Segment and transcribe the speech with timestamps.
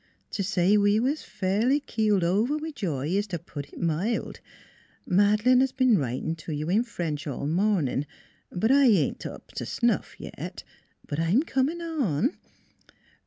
[0.31, 4.39] To say we was fairly keeled over with joy is to put it mild.
[5.05, 8.07] Madeleine has been writing to you in French all morning,
[8.51, 10.63] but I ain't up to snuff yet.
[11.07, 12.35] But I'm coming on.